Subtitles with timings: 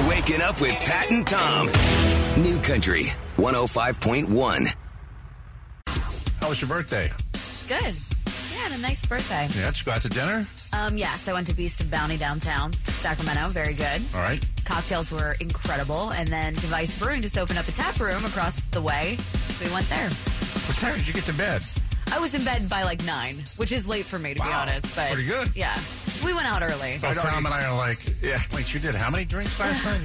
[0.00, 1.66] You're waking up with Pat and Tom.
[2.42, 4.72] New Country 105.1.
[6.40, 7.10] How was your birthday?
[7.68, 7.94] Good.
[8.52, 9.46] Yeah, had a nice birthday.
[9.58, 10.46] Yeah, did you go out to dinner?
[10.72, 13.48] Um, yes, I went to Beast of Bounty downtown, Sacramento.
[13.50, 14.00] Very good.
[14.14, 14.42] All right.
[14.64, 16.10] Cocktails were incredible.
[16.12, 19.16] And then Device Brewing just opened up a tap room across the way.
[19.16, 20.08] So we went there.
[20.08, 21.62] What time did you get to bed?
[22.12, 24.62] I was in bed by like nine, which is late for me, to be Wow.
[24.62, 24.96] honest.
[24.96, 25.50] But Pretty good.
[25.54, 25.78] Yeah.
[26.24, 26.98] We went out early.
[27.00, 28.40] Both Tom and I are like, yeah.
[28.54, 30.00] Wait, you did how many drinks last night?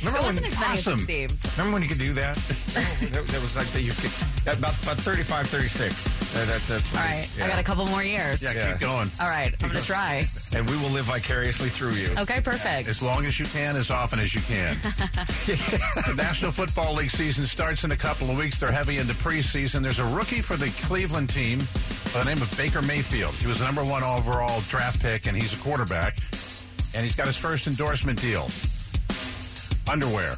[0.00, 1.00] Remember It when, wasn't as many as awesome.
[1.00, 1.36] it seemed.
[1.56, 2.36] remember when you could do that?
[3.12, 4.10] there, there was like that you could
[4.42, 6.06] about about 35, 36.
[6.34, 7.28] Uh, that's that's All what right.
[7.38, 7.44] yeah.
[7.44, 8.42] I got a couple more years.
[8.42, 8.70] yeah, Yeah.
[8.72, 9.10] keep going.
[9.20, 9.52] All right.
[9.62, 10.24] I'm going to try.
[10.54, 12.08] and we will live vicariously through you.
[12.18, 12.88] Okay, perfect.
[12.88, 14.76] As long as you can, as often as you can.
[15.46, 18.58] the National Football League season starts in a couple of weeks.
[18.60, 19.82] They're heavy into preseason.
[19.82, 21.60] There's a rookie for the Cleveland team
[22.12, 23.34] by the name of Baker Mayfield.
[23.34, 26.16] He was the number one overall draft pick, and he's a quarterback.
[26.94, 28.48] And he's got his first endorsement deal.
[29.90, 30.36] Underwear.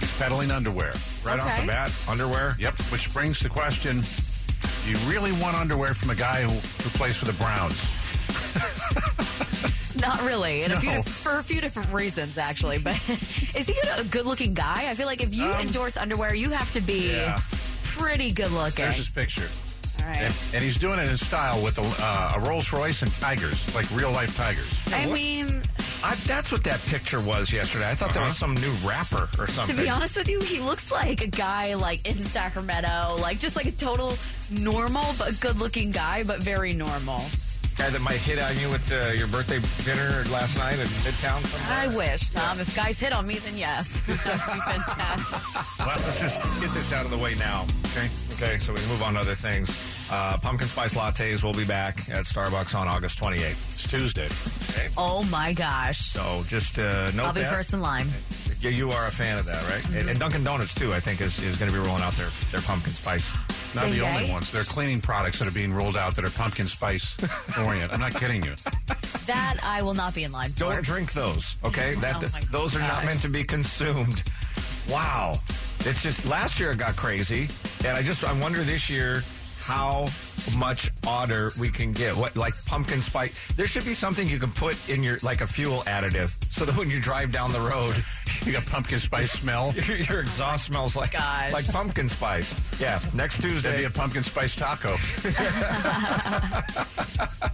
[0.00, 0.92] He's peddling underwear.
[1.24, 2.56] Right off the bat, underwear.
[2.58, 4.02] Yep, which brings the question,
[4.84, 7.88] do you really want underwear from a guy who, who plays for the Browns?
[10.00, 12.78] Not really, and a few for a few different reasons, actually.
[12.78, 12.94] But
[13.56, 14.88] is he a good-looking guy?
[14.90, 17.40] I feel like if you Um, endorse underwear, you have to be Yeah.
[17.82, 18.84] pretty good-looking.
[18.84, 19.48] There's his picture.
[20.08, 20.22] All right.
[20.22, 23.72] And, and he's doing it in style with a, uh, a Rolls Royce and tigers,
[23.74, 24.80] like real life tigers.
[24.92, 25.62] I what- mean,
[26.02, 27.90] I, that's what that picture was yesterday.
[27.90, 29.48] I thought that was some new rapper or something.
[29.48, 29.76] to something.
[29.76, 33.66] be honest with you, he looks like a guy like in Sacramento, like just like
[33.66, 34.16] a total
[34.50, 37.20] normal but good-looking guy, but very normal.
[37.76, 41.44] guy that might hit on you at uh, your birthday dinner last night in Midtown.
[41.44, 41.78] Somewhere.
[41.78, 42.60] I wish, Tom.
[42.60, 45.78] If guys hit on me, then yes, that'd be fantastic.
[45.84, 47.66] Well, let's just get this out of the way now.
[47.86, 48.08] Okay.
[48.34, 49.68] Okay, so we can move on to other things.
[50.10, 53.50] Uh, pumpkin spice lattes will be back at Starbucks on August 28th.
[53.50, 54.28] It's Tuesday.
[54.70, 54.88] Okay.
[54.96, 57.52] Oh my gosh, So just uh, note I'll be that.
[57.52, 58.06] first in line.
[58.60, 59.84] Yeah, you are a fan of that, right?
[60.00, 62.28] And, and Dunkin' Donuts too, I think, is, is going to be rolling out their,
[62.50, 63.32] their pumpkin spice.
[63.74, 64.50] Not Same the only ones.
[64.50, 67.16] There are cleaning products that are being rolled out that are pumpkin spice
[67.58, 67.92] oriented.
[67.92, 68.54] I'm not kidding you.
[69.26, 70.60] That I will not be in line for.
[70.60, 71.94] Don't drink those, okay?
[71.96, 74.22] That Oh those are not meant to be consumed.
[74.88, 75.38] Wow,
[75.80, 77.48] it's just last year it got crazy,
[77.84, 79.22] and I just I wonder this year
[79.68, 80.08] how
[80.56, 82.16] much odder we can get.
[82.16, 83.52] What like pumpkin spice?
[83.52, 86.74] There should be something you can put in your like a fuel additive, so that
[86.76, 87.94] when you drive down the road,
[88.46, 89.74] You got pumpkin spice smell.
[89.86, 91.52] your, your exhaust smells like Gosh.
[91.52, 92.54] like pumpkin spice.
[92.80, 93.78] Yeah, next That'd Tuesday.
[93.78, 94.96] be a pumpkin spice taco.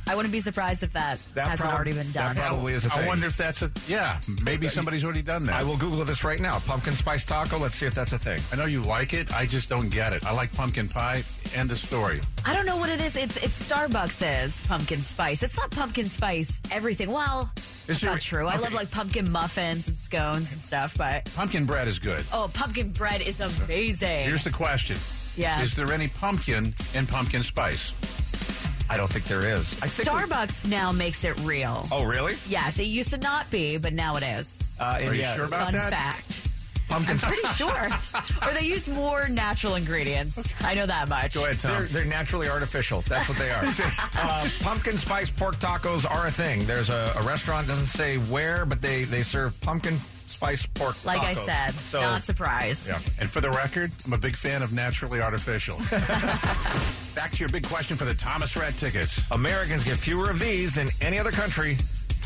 [0.06, 2.46] I wouldn't be surprised if that, That hasn't prob- already been that done.
[2.46, 3.04] Probably is a I thing.
[3.04, 4.20] I wonder if that's a yeah.
[4.44, 5.54] Maybe somebody's already done that.
[5.54, 6.58] I will Google this right now.
[6.60, 7.58] Pumpkin spice taco.
[7.58, 8.40] Let's see if that's a thing.
[8.52, 9.32] I know you like it.
[9.34, 10.24] I just don't get it.
[10.26, 11.22] I like pumpkin pie.
[11.54, 12.20] End of story.
[12.44, 13.16] I don't know what it is.
[13.16, 15.42] It's it's Starbucks is pumpkin spice.
[15.44, 17.12] It's not pumpkin spice everything.
[17.12, 17.48] Well,
[17.86, 18.48] it's not true.
[18.48, 22.24] I love like pumpkin muffins and scones and stuff, but Pumpkin bread is good.
[22.32, 24.24] oh, pumpkin bread is amazing.
[24.24, 24.96] Here's the question.
[25.36, 25.62] Yeah.
[25.62, 27.94] Is there any pumpkin in pumpkin spice?
[28.90, 29.80] I don't think there is.
[29.82, 31.86] I think we- Starbucks now makes it real.
[31.92, 32.34] oh, really?
[32.48, 34.60] Yes, it used to not be, but now it is.
[34.80, 35.90] Uh, and Are you yeah, sure about Fun that?
[35.90, 36.48] fact.
[36.88, 37.88] Pumpkin I'm pretty sure.
[38.46, 40.52] or they use more natural ingredients.
[40.62, 41.34] I know that much.
[41.34, 41.88] Go ahead, They're, Tom.
[41.90, 43.00] they're naturally artificial.
[43.02, 43.64] That's what they are.
[44.18, 46.64] uh, pumpkin spice pork tacos are a thing.
[46.66, 49.96] There's a, a restaurant, doesn't say where, but they, they serve pumpkin
[50.26, 51.04] spice pork tacos.
[51.06, 52.86] Like I said, So, not surprised.
[52.88, 52.98] yeah.
[53.20, 55.78] And for the record, I'm a big fan of naturally artificial.
[57.14, 59.20] Back to your big question for the Thomas Rhett tickets.
[59.30, 61.76] Americans get fewer of these than any other country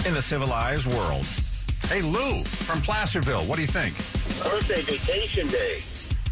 [0.07, 1.27] in the civilized world.
[1.89, 3.95] Hey, Lou from Placerville, what do you think?
[4.43, 5.83] Birthday vacation day.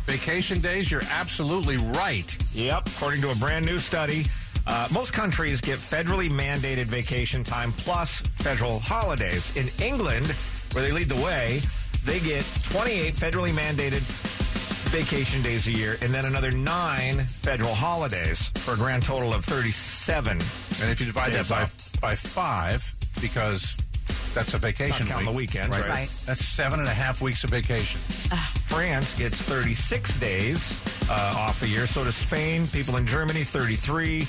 [0.06, 2.36] Vacation days, you're absolutely right.
[2.52, 2.86] Yep.
[2.86, 4.26] According to a brand new study,
[4.66, 9.54] uh, most countries get federally mandated vacation time plus federal holidays.
[9.56, 10.26] In England,
[10.72, 11.60] where they lead the way,
[12.04, 14.02] they get 28 federally mandated
[14.90, 19.44] vacation days a year and then another nine federal holidays for a grand total of
[19.44, 20.32] 37.
[20.80, 22.00] And if you divide that by, off.
[22.00, 23.76] by five, because
[24.36, 25.88] that's a vacation Not counting week, the weekends, right?
[25.88, 26.08] Right.
[26.26, 27.98] That's seven and a half weeks of vacation.
[28.66, 30.78] France gets 36 days
[31.10, 31.86] uh, off a year.
[31.86, 32.66] So does Spain.
[32.68, 34.26] People in Germany, 33.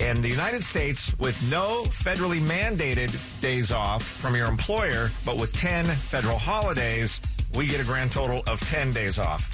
[0.00, 5.52] And the United States, with no federally mandated days off from your employer, but with
[5.56, 7.20] 10 federal holidays,
[7.54, 9.48] we get a grand total of 10 days off.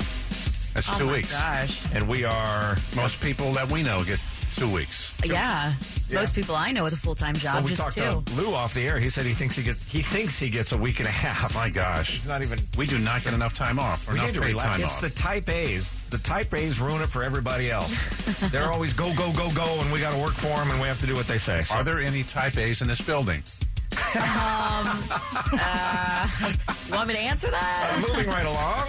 [0.72, 1.32] That's Oh two my weeks.
[1.32, 1.84] gosh.
[1.92, 2.76] And we are.
[2.96, 4.18] Most people that we know get
[4.60, 5.16] two weeks.
[5.24, 5.72] Yeah.
[6.10, 6.20] Yeah.
[6.20, 8.22] Most people I know with a full time job Well, we just talked two.
[8.34, 8.98] to Lou off the air.
[8.98, 11.54] He said he thinks he gets he thinks he gets a week and a half.
[11.62, 12.12] My gosh.
[12.16, 14.40] He's not even We do not get enough time off or We enough need to
[14.42, 14.68] paid relax.
[14.72, 15.00] time It's off.
[15.00, 15.94] the type A's.
[16.10, 17.94] The type A's ruin it for everybody else.
[18.50, 20.88] They're always go, go, go, go, and we got to work for them, and we
[20.88, 21.62] have to do what they say.
[21.62, 23.42] So- Are there any type A's in this building?
[25.62, 26.28] Uh,
[26.88, 28.02] You want me to answer that?
[28.04, 28.88] Uh, moving right along.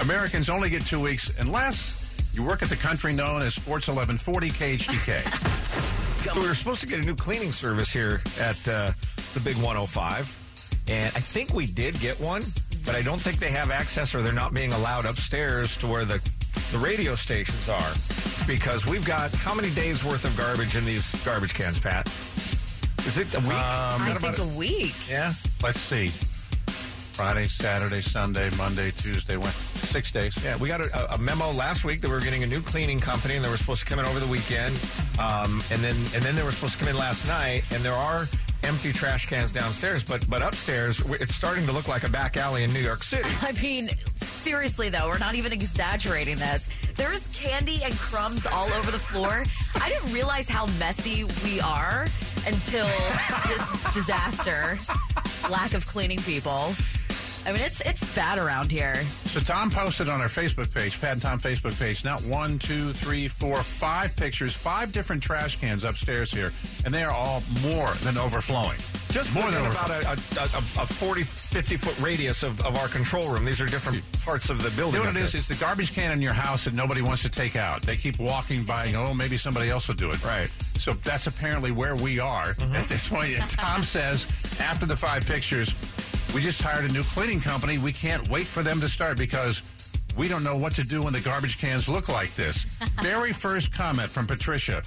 [0.00, 2.01] Americans only get two weeks unless
[2.32, 5.78] you work at the country known as Sports 1140 KHTK.
[6.22, 8.92] So we were supposed to get a new cleaning service here at uh,
[9.34, 12.44] the Big 105, and I think we did get one,
[12.86, 16.04] but I don't think they have access or they're not being allowed upstairs to where
[16.04, 16.22] the
[16.70, 17.92] the radio stations are
[18.46, 22.06] because we've got how many days worth of garbage in these garbage cans, Pat?
[23.04, 23.48] Is it a week?
[23.48, 24.94] Um, I think a week.
[25.10, 25.32] yeah.
[25.60, 26.08] Let's see.
[27.14, 29.71] Friday, Saturday, Sunday, Monday, Tuesday, Wednesday.
[29.92, 30.42] Six days.
[30.42, 32.98] Yeah, we got a, a memo last week that we were getting a new cleaning
[32.98, 34.74] company, and they were supposed to come in over the weekend,
[35.18, 37.92] um, and then and then they were supposed to come in last night, and there
[37.92, 38.26] are
[38.64, 42.64] empty trash cans downstairs, but but upstairs it's starting to look like a back alley
[42.64, 43.28] in New York City.
[43.42, 46.70] I mean, seriously though, we're not even exaggerating this.
[46.96, 49.44] There is candy and crumbs all over the floor.
[49.74, 52.06] I didn't realize how messy we are
[52.46, 52.88] until
[53.46, 54.78] this disaster.
[55.50, 56.74] Lack of cleaning people.
[57.44, 59.02] I mean, it's it's bad around here.
[59.24, 62.92] So Tom posted on our Facebook page, Pat and Tom Facebook page, not one, two,
[62.92, 66.52] three, four, five pictures, five different trash cans upstairs here,
[66.84, 68.78] and they are all more than overflowing.
[69.10, 70.08] Just more more than than about a,
[70.40, 73.44] a, a 40, 50 foot radius of, of our control room.
[73.44, 75.00] These are different parts of the building.
[75.00, 75.34] You know what up it is?
[75.34, 77.82] It's the garbage can in your house that nobody wants to take out.
[77.82, 80.24] They keep walking by and, oh, maybe somebody else will do it.
[80.24, 80.48] Right.
[80.78, 82.74] So that's apparently where we are mm-hmm.
[82.74, 83.38] at this point.
[83.38, 84.26] And Tom says,
[84.60, 85.74] after the five pictures,
[86.34, 87.78] we just hired a new cleaning company.
[87.78, 89.62] We can't wait for them to start because
[90.16, 92.64] we don't know what to do when the garbage cans look like this.
[93.02, 94.82] Very first comment from Patricia.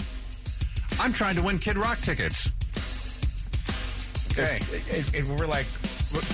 [0.99, 2.49] I'm trying to win Kid Rock tickets.
[4.31, 4.59] Okay.
[4.71, 5.65] It- it- it- we're like,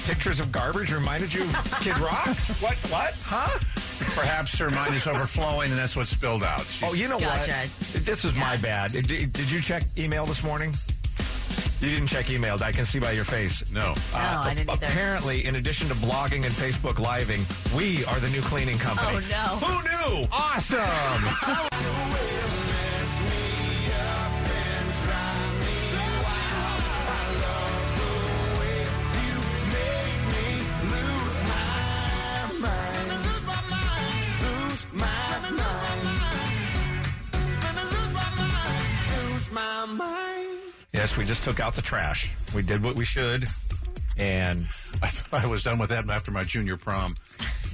[0.05, 2.27] pictures of garbage reminded you of Kid Rock?
[2.61, 2.75] what?
[2.89, 3.13] What?
[3.23, 3.59] Huh?
[4.15, 6.61] Perhaps her mind is overflowing and that's what spilled out.
[6.65, 7.51] She's- Oh, you know Gotcha.
[7.51, 8.05] what?
[8.05, 8.91] This is my bad.
[8.93, 10.73] Did, did you check email this morning?
[11.81, 12.57] You didn't check email.
[12.63, 13.63] I can see by your face.
[13.71, 13.95] no.
[14.13, 14.85] Uh, no, I didn't either.
[14.85, 17.43] Apparently, in addition to blogging and Facebook living,
[17.75, 19.17] we are the new cleaning company.
[19.17, 19.67] Oh, no.
[19.67, 20.27] Who knew?
[20.31, 22.27] Awesome!
[41.11, 42.31] yes, we just took out the trash.
[42.55, 43.43] We did what we should,
[44.17, 44.61] and
[45.01, 47.15] I thought I was done with that after my junior prom.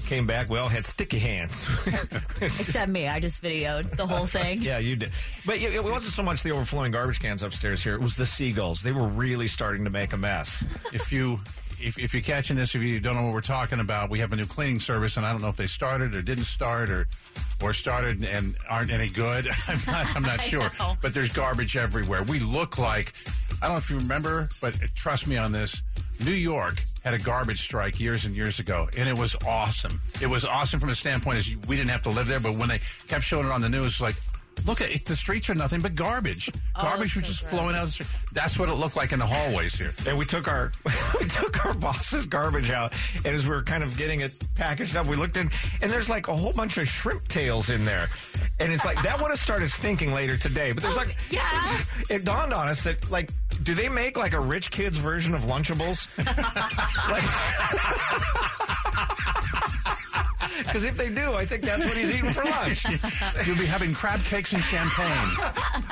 [0.08, 0.50] came back.
[0.50, 1.68] Well, had sticky hands.
[2.42, 4.62] Except me, I just videoed the whole thing.
[4.62, 5.12] Yeah, you did.
[5.46, 7.94] But it it wasn't so much the overflowing garbage cans upstairs here.
[7.94, 8.82] It was the seagulls.
[8.82, 10.64] They were really starting to make a mess.
[10.94, 11.40] if you
[11.80, 14.32] if, if you're catching this, if you don't know what we're talking about, we have
[14.32, 17.08] a new cleaning service, and I don't know if they started or didn't start or
[17.62, 19.48] or started and aren't any good.
[19.68, 20.70] I'm not, I'm not sure.
[20.80, 20.96] know.
[21.02, 22.24] But there's garbage everywhere.
[22.24, 23.14] We look like
[23.62, 25.82] I don't know if you remember, but trust me on this.
[26.24, 30.00] New York had a garbage strike years and years ago, and it was awesome.
[30.22, 32.70] It was awesome from a standpoint as we didn't have to live there, but when
[32.70, 34.16] they kept showing it on the news, like.
[34.66, 36.50] Look at it, the streets are nothing but garbage.
[36.76, 37.54] Oh, garbage was so just gross.
[37.54, 38.10] flowing out of the street.
[38.34, 39.94] That's what it looked like in the hallways here.
[40.08, 40.72] And we took our
[41.20, 44.96] we took our boss's garbage out, and as we were kind of getting it packaged
[44.96, 45.50] up, we looked in,
[45.82, 48.08] and there's like a whole bunch of shrimp tails in there,
[48.60, 50.72] and it's like that would have started stinking later today.
[50.72, 51.80] But there's oh, like, yeah.
[52.10, 53.32] it dawned on us that like,
[53.64, 56.08] do they make like a rich kid's version of Lunchables?
[60.68, 62.86] Because if they do, I think that's what he's eating for lunch.
[63.48, 65.30] You'll be having crab cakes and champagne.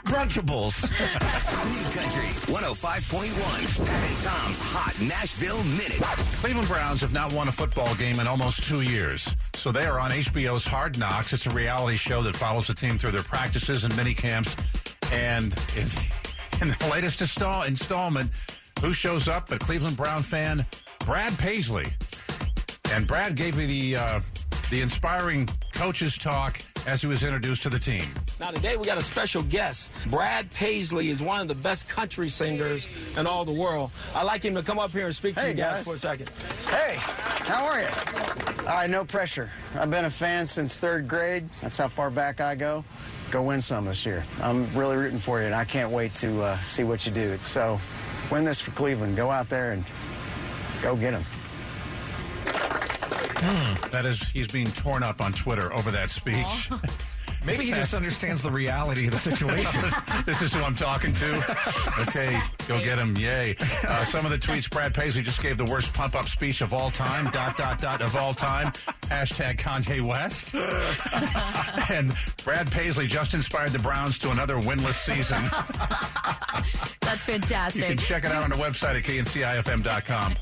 [0.06, 0.84] Brunchables.
[0.84, 3.86] New Country 105.1.
[3.86, 6.02] Pat and Tom's Hot Nashville Minute.
[6.42, 9.36] Cleveland Browns have not won a football game in almost two years.
[9.54, 11.34] So they are on HBO's Hard Knocks.
[11.34, 14.56] It's a reality show that follows the team through their practices and mini camps.
[15.12, 15.84] And in,
[16.62, 18.30] in the latest install, installment,
[18.82, 19.52] who shows up?
[19.52, 20.66] A Cleveland Brown fan,
[21.06, 21.88] Brad Paisley.
[22.92, 24.20] And Brad gave me the uh,
[24.70, 28.06] the inspiring coaches talk as he was introduced to the team.
[28.40, 29.92] Now, today we got a special guest.
[30.08, 33.92] Brad Paisley is one of the best country singers in all the world.
[34.16, 35.86] I'd like him to come up here and speak to you guys, guys.
[35.86, 36.30] for a second.
[36.70, 37.88] Hey, how are you?
[38.60, 39.52] All right, no pressure.
[39.76, 41.48] I've been a fan since third grade.
[41.62, 42.84] That's how far back I go.
[43.32, 44.24] Go win some this year.
[44.42, 47.38] I'm really rooting for you, and I can't wait to uh, see what you do.
[47.42, 47.80] So,
[48.32, 49.16] win this for Cleveland.
[49.16, 49.84] Go out there and
[50.82, 51.26] go get them.
[53.92, 56.70] That is, he's being torn up on Twitter over that speech.
[57.46, 59.82] Maybe he just understands the reality of the situation.
[60.26, 61.56] this is who I'm talking to.
[62.08, 63.16] Okay, go get him.
[63.16, 63.56] Yay.
[63.88, 66.74] Uh, some of the tweets Brad Paisley just gave the worst pump up speech of
[66.74, 67.30] all time.
[67.32, 68.68] Dot, dot, dot of all time.
[69.04, 70.54] Hashtag Kanye West.
[71.90, 75.42] and Brad Paisley just inspired the Browns to another winless season.
[77.02, 77.82] That's fantastic.
[77.84, 80.36] You can check it out on the website at kncifm.com.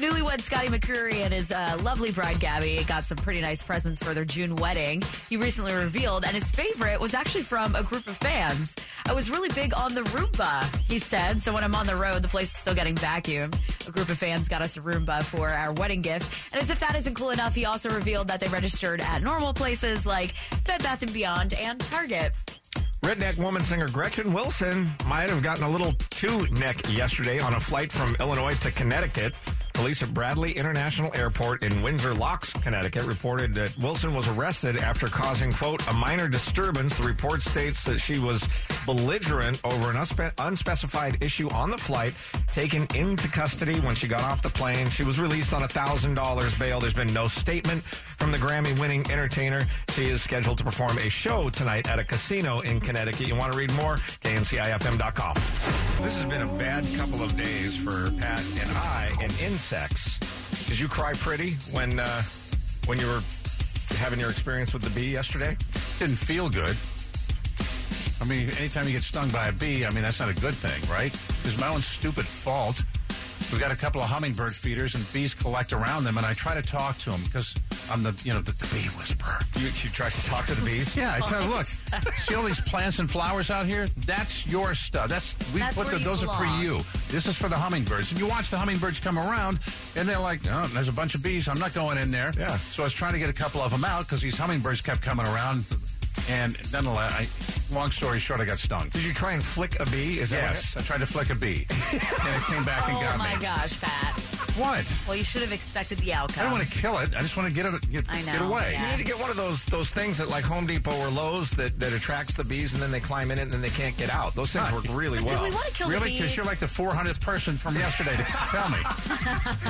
[0.00, 4.14] Newlywed Scotty McCreery and his uh, lovely bride Gabi got some pretty nice presents for
[4.14, 5.02] their June wedding.
[5.28, 8.74] He recently revealed, and his favorite was actually from a group of fans.
[9.04, 11.42] I was really big on the Roomba, he said.
[11.42, 13.54] So when I'm on the road, the place is still getting vacuumed.
[13.86, 16.50] A group of fans got us a Roomba for our wedding gift.
[16.50, 19.52] And as if that isn't cool enough, he also revealed that they registered at normal
[19.52, 20.32] places like
[20.64, 22.32] Bed Bath & Beyond and Target.
[23.02, 27.60] Redneck woman singer Gretchen Wilson might have gotten a little too neck yesterday on a
[27.60, 29.34] flight from Illinois to Connecticut.
[29.72, 35.06] Police at Bradley International Airport in Windsor Locks, Connecticut, reported that Wilson was arrested after
[35.06, 36.96] causing, quote, a minor disturbance.
[36.96, 38.46] The report states that she was
[38.86, 42.14] belligerent over an unspe- unspecified issue on the flight,
[42.52, 44.90] taken into custody when she got off the plane.
[44.90, 46.80] She was released on a $1,000 bail.
[46.80, 49.62] There's been no statement from the Grammy winning entertainer.
[49.90, 53.26] She is scheduled to perform a show tonight at a casino in Connecticut.
[53.26, 53.96] You want to read more?
[53.96, 55.89] KNCIFM.com.
[56.02, 60.18] This has been a bad couple of days for Pat and I and insects.
[60.66, 62.22] Did you cry pretty when uh,
[62.86, 63.22] when you were
[63.96, 65.56] having your experience with the bee yesterday?
[65.98, 66.76] Didn't feel good.
[68.20, 70.54] I mean, anytime you get stung by a bee, I mean, that's not a good
[70.54, 71.12] thing, right?
[71.44, 72.82] It's my own stupid fault.
[73.52, 76.54] We've got a couple of hummingbird feeders, and bees collect around them, and I try
[76.54, 77.54] to talk to them because
[77.90, 79.38] I'm the, you know, the, the bee whisperer.
[79.56, 80.96] You, you tried to talk to the bees?
[80.96, 81.66] Yeah, I tell look,
[82.16, 83.88] see all these plants and flowers out here?
[84.06, 85.08] That's your stuff.
[85.08, 86.80] That's we That's put where the, you those are for you.
[87.08, 88.12] This is for the hummingbirds.
[88.12, 89.58] And you watch the hummingbirds come around,
[89.96, 91.48] and they're like, "Oh, there's a bunch of bees.
[91.48, 92.56] I'm not going in there." Yeah.
[92.56, 95.02] So I was trying to get a couple of them out because these hummingbirds kept
[95.02, 95.64] coming around,
[96.28, 98.88] and nonetheless, I, long story short, I got stung.
[98.90, 100.20] Did you try and flick a bee?
[100.20, 102.96] Is that what Yes, I tried to flick a bee, and it came back and
[102.96, 103.24] Oh got me.
[103.26, 104.29] Oh my gosh, Pat.
[104.60, 104.98] What?
[105.08, 106.40] Well, you should have expected the outcome.
[106.40, 107.14] I don't want to kill it.
[107.16, 108.70] I just want to get it get, I know, get away.
[108.72, 108.84] yeah.
[108.90, 111.50] You need to get one of those those things that like Home Depot or Lowe's
[111.52, 113.96] that, that attracts the bees and then they climb in it and then they can't
[113.96, 114.34] get out.
[114.34, 115.38] Those things work really But well.
[115.38, 116.12] do we want to kill the Really?
[116.12, 118.78] Because you're like the 400th person from yesterday to tell me.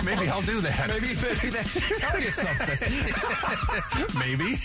[0.05, 0.89] Maybe I'll do that.
[0.89, 4.19] maybe, maybe that should tell you something.
[4.19, 4.59] Maybe.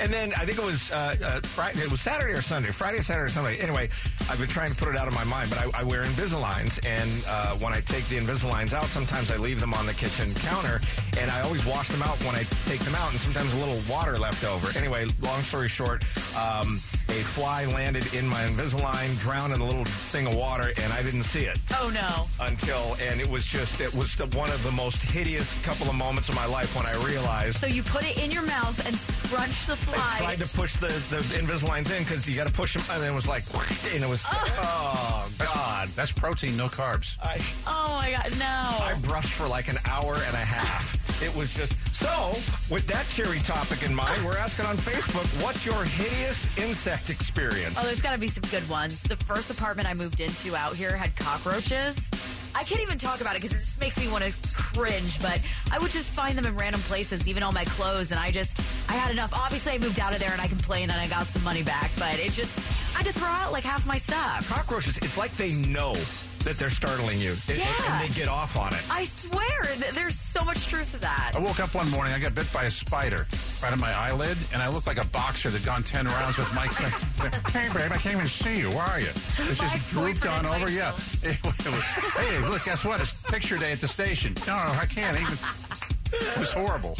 [0.00, 1.80] And then I think it was uh, uh, Friday.
[1.80, 2.70] It was Saturday or Sunday.
[2.70, 3.58] Friday, Saturday, or Sunday.
[3.58, 3.88] Anyway,
[4.30, 6.78] I've been trying to put it out of my mind, but I, I wear Invisaligns,
[6.86, 10.32] and uh, when I take the Invisaligns out, sometimes I leave them on the kitchen
[10.34, 10.80] counter,
[11.18, 13.80] and I always wash them out when I take them out, and sometimes a little
[13.90, 14.76] water left over.
[14.78, 16.04] Anyway, long story short,
[16.36, 20.92] um, a fly landed in my Invisalign, drowned in a little thing of water, and
[20.92, 22.26] I didn't see it Oh no.
[22.44, 25.94] until, and it was just, it was the, one of the most hideous couple of
[25.94, 27.56] moments of my life when I realized.
[27.58, 29.96] So you put it in your mouth and scrunch the fly.
[30.16, 33.04] I tried to push the, the Invisaligns in because you got to push them, and
[33.04, 33.42] it was like,
[33.94, 35.88] and it was, oh, oh God.
[35.96, 37.16] That's protein, no carbs.
[37.22, 38.84] I, oh my god, no.
[38.84, 40.96] I brushed for like an hour and a half.
[41.22, 42.36] It was just so.
[42.72, 47.76] With that cherry topic in mind, we're asking on Facebook, what's your hideous insect experience?
[47.78, 49.02] Oh, there's got to be some good ones.
[49.02, 52.10] The first apartment I moved into out here had cockroaches.
[52.54, 55.40] I can't even talk about it because it just makes me want to cringe, but
[55.72, 58.58] I would just find them in random places, even on my clothes, and I just,
[58.88, 59.32] I had enough.
[59.32, 61.90] Obviously, I moved out of there and I complained and I got some money back,
[61.98, 62.58] but it just,
[62.98, 64.48] I had to throw out like half my stuff.
[64.48, 65.94] Cockroaches, it's like they know
[66.42, 67.66] that they're startling you, and- Yeah.
[67.92, 68.80] and they get off on it.
[68.90, 71.30] I swear, th- there's so much truth to that.
[71.36, 73.28] I woke up one morning, I got bit by a spider
[73.62, 76.52] right on my eyelid, and I looked like a boxer that'd gone 10 rounds with
[76.56, 76.72] Mike.
[77.52, 78.70] hey, babe, I can't even see you.
[78.70, 79.10] Where are you?
[79.38, 80.68] It's just drooped on over.
[80.68, 80.90] Yeah.
[81.22, 81.54] It was-
[82.16, 83.00] hey, look, guess what?
[83.00, 84.34] It's picture day at the station.
[84.44, 85.38] No, no, I can't even.
[86.12, 86.96] It was horrible.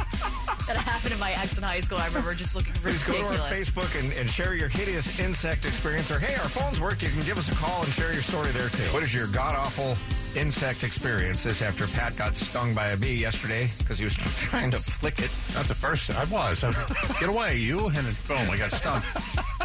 [0.68, 1.96] That happened to my ex in high school.
[1.96, 3.02] I remember just looking ridiculous.
[3.04, 6.10] Please go to our Facebook and, and share your hideous insect experience.
[6.10, 7.02] Or, hey, our phones work.
[7.02, 8.82] You can give us a call and share your story there, too.
[8.92, 9.96] What is your god awful
[10.36, 11.42] insect experience?
[11.42, 15.20] This after Pat got stung by a bee yesterday because he was trying to flick
[15.20, 15.30] it.
[15.54, 16.18] Not the first time.
[16.18, 16.62] I was.
[16.62, 16.72] I,
[17.18, 17.86] Get away, you.
[17.86, 19.02] And then, boom, I got stung.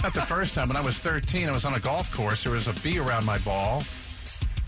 [0.01, 0.69] Not the first time.
[0.69, 2.43] When I was 13, I was on a golf course.
[2.43, 3.83] There was a bee around my ball.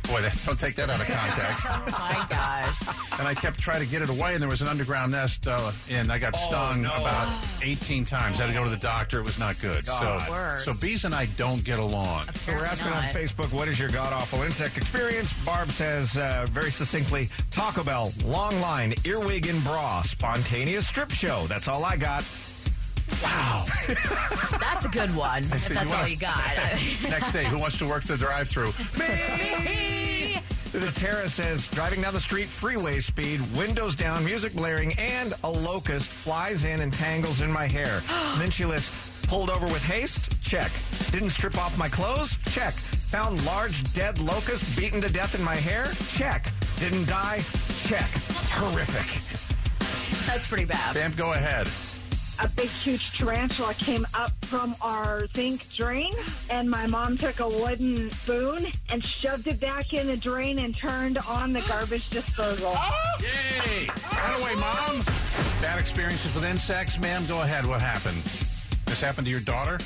[0.08, 1.66] Boy, that, don't take that out of context.
[1.76, 3.20] Oh my gosh.
[3.20, 5.72] and I kept trying to get it away, and there was an underground nest, uh,
[5.90, 6.94] and I got stung no.
[6.94, 8.40] about 18 times.
[8.40, 9.20] I had to go to the doctor.
[9.20, 9.86] It was not good.
[9.86, 10.26] God.
[10.26, 10.66] So, Worse.
[10.66, 12.28] so bees and I don't get along.
[12.34, 13.04] So we're asking on.
[13.06, 15.32] Facebook, what is your god awful insect experience?
[15.46, 21.46] Barb says uh, very succinctly Taco Bell, long line, earwig and bra, spontaneous strip show.
[21.48, 22.24] That's all I got.
[23.24, 23.66] Wow.
[24.60, 25.44] That's a good one.
[25.44, 26.56] If that's you all wanna- you got.
[27.04, 28.74] Next day, who wants to work the drive-through?
[29.00, 29.95] Me.
[30.76, 35.50] The Terra says driving down the street, freeway speed, windows down, music blaring, and a
[35.50, 38.02] locust flies in and tangles in my hair.
[38.38, 38.92] then she lists
[39.26, 40.42] pulled over with haste?
[40.42, 40.70] Check.
[41.12, 42.38] Didn't strip off my clothes?
[42.52, 42.74] Check.
[42.74, 45.92] Found large dead locust beaten to death in my hair?
[46.10, 46.52] Check.
[46.78, 47.42] Didn't die?
[47.86, 48.10] Check.
[48.52, 49.22] Horrific.
[50.28, 50.94] That's pretty bad.
[50.94, 51.70] Bam, go ahead.
[52.44, 56.12] A big, huge tarantula came up from our sink drain,
[56.50, 60.76] and my mom took a wooden spoon and shoved it back in the drain and
[60.76, 62.74] turned on the garbage disposal.
[62.76, 63.18] Oh!
[63.22, 63.88] Yay!
[64.12, 65.04] Right away, Mom.
[65.62, 67.24] Bad experiences with insects, ma'am.
[67.28, 67.66] Go ahead.
[67.66, 68.22] What happened?
[68.86, 69.80] This happened to your daughter?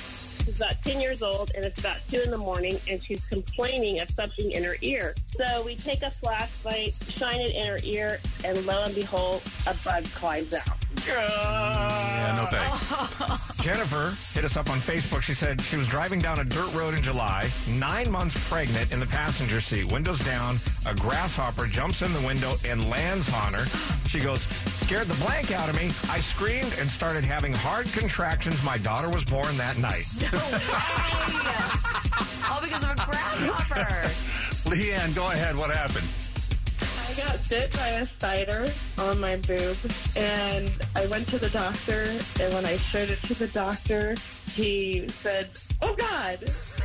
[0.45, 3.99] She's about 10 years old, and it's about 2 in the morning, and she's complaining
[3.99, 5.13] of something in her ear.
[5.37, 9.75] So we take a flashlight, shine it in her ear, and lo and behold, a
[9.83, 10.78] bug climbs out.
[11.13, 13.57] Yeah, no thanks.
[13.61, 15.21] Jennifer hit us up on Facebook.
[15.21, 18.99] She said she was driving down a dirt road in July, nine months pregnant in
[18.99, 20.57] the passenger seat, windows down.
[20.85, 23.65] A grasshopper jumps in the window and lands on her.
[24.07, 24.43] She goes,
[24.75, 25.87] scared the blank out of me.
[26.09, 28.63] I screamed and started having hard contractions.
[28.63, 30.05] My daughter was born that night.
[30.31, 30.59] No way.
[32.49, 34.09] All because of a grasshopper.
[34.69, 35.55] Leanne, go ahead.
[35.55, 36.07] What happened?
[37.19, 39.77] I got bit by a spider on my boob,
[40.15, 42.03] and I went to the doctor,
[42.39, 44.15] and when I showed it to the doctor,
[44.53, 45.49] he said,
[45.81, 46.39] Oh God!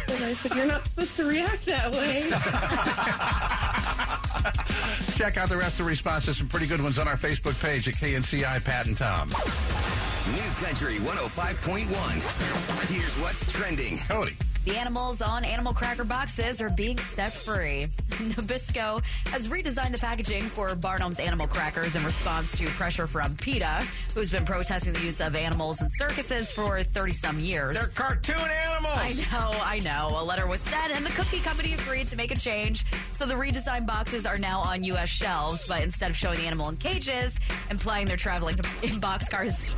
[0.08, 2.22] And I said, You're not supposed to react that way.
[5.16, 6.38] Check out the rest of the responses.
[6.38, 9.28] Some pretty good ones on our Facebook page at KNCI Pat and Tom.
[9.28, 12.90] New Country 105.1.
[12.90, 13.98] Here's what's trending.
[14.08, 14.36] Cody.
[14.64, 17.86] The animals on animal cracker boxes are being set free.
[18.08, 23.84] Nabisco has redesigned the packaging for Barnum's animal crackers in response to pressure from PETA,
[24.14, 27.76] who's been protesting the use of animals in circuses for 30 some years.
[27.76, 28.94] They're cartoon animals.
[28.96, 30.08] I know, I know.
[30.18, 32.86] A letter was sent, and the cookie company agreed to make a change.
[33.10, 35.10] So the redesigned boxes are now on U.S.
[35.10, 37.38] shelves, but instead of showing the animal in cages,
[37.70, 39.74] implying they're traveling in boxcars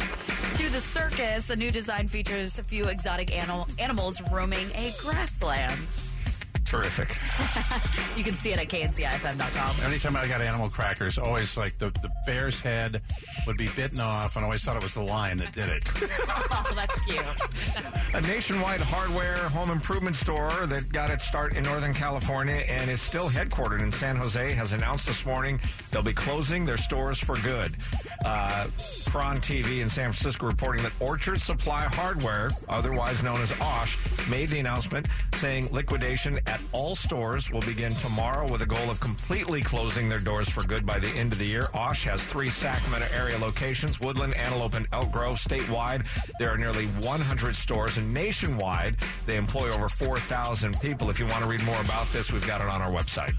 [0.68, 6.05] the circus, the new design features a few exotic animal, animals roaming a grassland.
[6.66, 7.16] Terrific.
[8.16, 9.76] You can see it at kncifm.com.
[9.84, 13.02] Anytime I got animal crackers, always like the, the bear's head
[13.46, 15.84] would be bitten off, and I always thought it was the lion that did it.
[16.58, 17.22] Oh, that's cute.
[18.14, 23.00] A nationwide hardware home improvement store that got its start in Northern California and is
[23.02, 27.36] still headquartered in San Jose has announced this morning they'll be closing their stores for
[27.36, 27.76] good.
[28.24, 28.66] Uh,
[29.10, 33.98] KRON TV in San Francisco reporting that Orchard Supply Hardware, otherwise known as OSH,
[34.28, 39.00] made the announcement saying liquidation at all stores will begin tomorrow with a goal of
[39.00, 41.68] completely closing their doors for good by the end of the year.
[41.74, 45.38] OSH has three Sacramento area locations Woodland, Antelope, and Elk Grove.
[45.38, 46.06] Statewide,
[46.38, 51.10] there are nearly 100 stores, and nationwide, they employ over 4,000 people.
[51.10, 53.34] If you want to read more about this, we've got it on our website.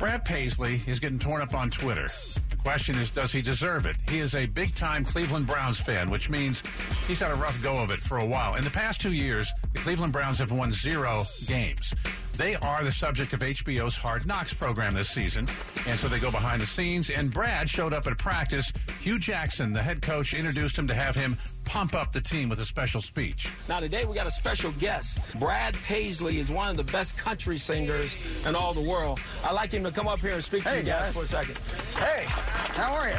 [0.00, 2.08] Brad Paisley is getting torn up on Twitter.
[2.48, 3.96] The question is, does he deserve it?
[4.08, 6.62] He is a big time Cleveland Browns fan, which means
[7.06, 8.54] he's had a rough go of it for a while.
[8.54, 11.94] In the past two years, the Cleveland Browns have won zero games.
[12.36, 15.46] They are the subject of HBO's Hard Knocks program this season,
[15.86, 17.10] and so they go behind the scenes.
[17.10, 18.72] And Brad showed up at practice.
[19.02, 22.58] Hue Jackson, the head coach, introduced him to have him pump up the team with
[22.58, 23.48] a special speech.
[23.68, 25.20] Now, today we got a special guest.
[25.38, 29.20] Brad Paisley is one of the best country singers in all the world.
[29.44, 31.16] I'd like him to come up here and speak to you guys, guys.
[31.16, 31.58] for a second.
[31.96, 33.16] Hey, how are you?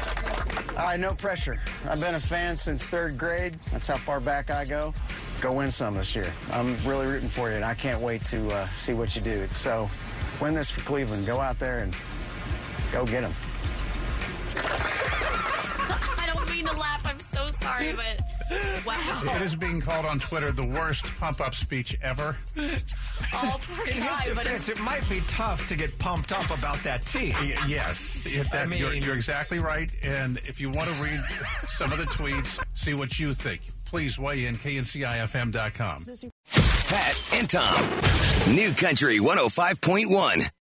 [0.77, 1.61] All right, no pressure.
[1.87, 3.57] I've been a fan since third grade.
[3.71, 4.93] That's how far back I go.
[5.41, 6.31] Go win some this year.
[6.51, 9.47] I'm really rooting for you, and I can't wait to uh, see what you do.
[9.51, 9.89] So,
[10.39, 11.25] win this for Cleveland.
[11.25, 11.95] Go out there and
[12.91, 13.33] go get them.
[14.55, 17.01] I don't mean to laugh.
[17.05, 18.21] I'm so sorry, but
[18.85, 19.21] wow.
[19.35, 22.37] It is being called on Twitter the worst pump up speech ever.
[23.33, 26.55] Oh, poor In guy, his defense, it's it might be tough to get pumped up
[26.55, 27.33] about that team.
[27.41, 29.89] Y- Yes, that- I mean- you're, you're exactly right.
[30.03, 31.19] And if you want to read
[31.67, 36.05] some of the tweets, see what you think, please weigh in kncifm.com.
[36.87, 38.55] Pat and Tom.
[38.55, 40.47] New Country 105.1.